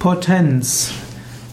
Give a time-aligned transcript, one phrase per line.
[0.00, 0.94] Potenz.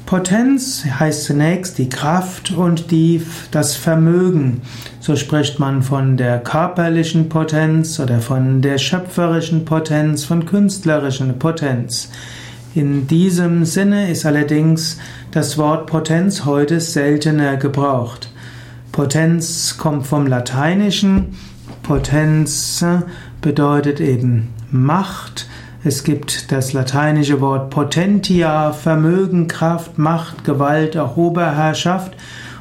[0.05, 3.21] Potenz heißt zunächst die Kraft und die,
[3.51, 4.61] das Vermögen.
[5.01, 12.09] So spricht man von der körperlichen Potenz oder von der schöpferischen Potenz, von künstlerischen Potenz.
[12.73, 14.97] In diesem Sinne ist allerdings
[15.31, 18.31] das Wort Potenz heute seltener gebraucht.
[18.93, 21.35] Potenz kommt vom Lateinischen.
[21.83, 22.81] Potenz
[23.41, 25.47] bedeutet eben Macht.
[25.87, 32.11] Es gibt das lateinische Wort potentia, Vermögen, Kraft, Macht, Gewalt, Oberherrschaft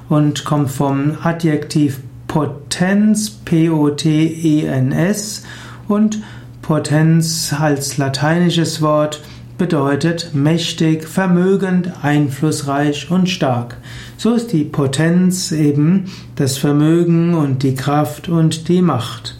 [0.09, 5.43] und kommt vom Adjektiv potens, P-O-T-E-N-S
[5.89, 6.23] und
[6.62, 9.21] Potenz als lateinisches Wort
[9.59, 13.79] bedeutet mächtig, vermögend, einflussreich und stark.
[14.19, 16.05] So ist die Potenz eben
[16.37, 19.37] das Vermögen und die Kraft und die Macht.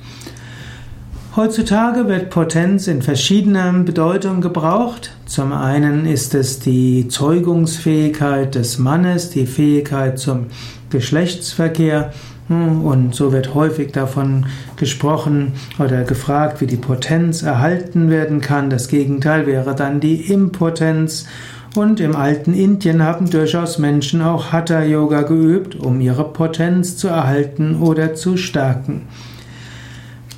[1.37, 5.11] Heutzutage wird Potenz in verschiedener Bedeutung gebraucht.
[5.27, 10.47] Zum einen ist es die Zeugungsfähigkeit des Mannes, die Fähigkeit zum
[10.89, 12.15] Geschlechtsverkehr.
[12.49, 18.71] Und so wird häufig davon gesprochen oder gefragt, wie die Potenz erhalten werden kann.
[18.71, 21.27] Das Gegenteil wäre dann die Impotenz.
[21.77, 27.09] Und im alten Indien haben durchaus Menschen auch Hatha Yoga geübt, um ihre Potenz zu
[27.09, 29.03] erhalten oder zu stärken.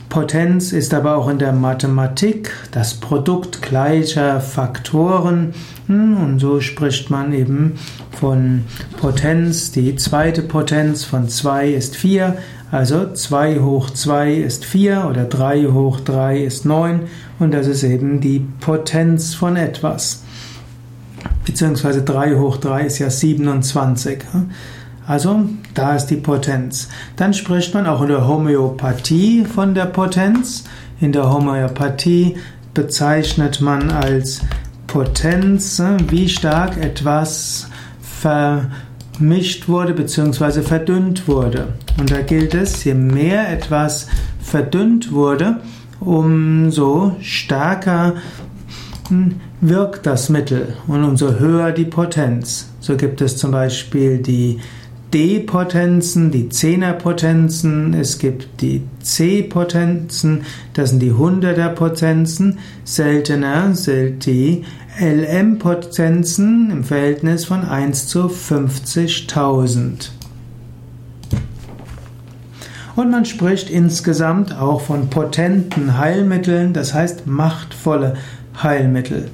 [0.08, 5.52] Potenz ist aber auch in der Mathematik das Produkt gleicher Faktoren
[5.86, 7.78] hm, und so spricht man eben
[8.18, 8.64] von
[8.98, 9.70] Potenz.
[9.70, 12.38] Die zweite Potenz von 2 ist 4,
[12.70, 17.02] also 2 hoch 2 ist 4 oder 3 hoch 3 ist 9
[17.38, 20.22] und das ist eben die Potenz von etwas.
[21.44, 24.20] Beziehungsweise 3 hoch 3 ist ja 27.
[25.08, 26.90] Also da ist die Potenz.
[27.16, 30.64] Dann spricht man auch in der Homöopathie von der Potenz.
[31.00, 32.36] In der Homöopathie
[32.74, 34.42] bezeichnet man als
[34.86, 37.68] Potenz, wie stark etwas
[38.02, 40.60] vermischt wurde bzw.
[40.60, 41.68] verdünnt wurde.
[41.98, 44.08] Und da gilt es, je mehr etwas
[44.42, 45.62] verdünnt wurde,
[46.00, 48.16] umso stärker
[49.08, 52.68] hm, wirkt das Mittel und umso höher die Potenz.
[52.80, 54.60] So gibt es zum Beispiel die
[55.12, 60.42] D-Potenzen, die Zehner-Potenzen, es gibt die C-Potenzen,
[60.74, 64.64] das sind die Hunderter-Potenzen, seltener sind die
[65.00, 70.10] LM-Potenzen im Verhältnis von 1 zu 50.000.
[72.96, 78.16] Und man spricht insgesamt auch von potenten Heilmitteln, das heißt machtvolle
[78.60, 79.30] Heilmittel.